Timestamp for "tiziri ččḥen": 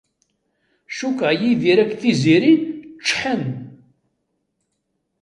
2.01-3.43